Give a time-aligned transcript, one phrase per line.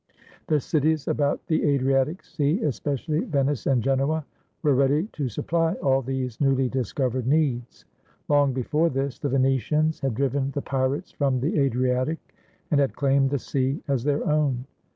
[0.47, 4.25] The cities about the Adri atic sea, especially Venice and Genoa,
[4.63, 7.85] were ready to sup ply all these newly discovered needs.
[8.27, 12.17] Long before this, the Venetians had driven the pirates from the Adriatic
[12.71, 14.65] and had claimed the sea as their own.